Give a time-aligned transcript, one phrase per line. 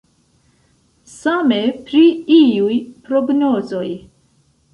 [1.17, 1.59] Same
[1.91, 2.01] pri
[2.37, 2.79] iuj
[3.11, 3.85] prognozoj.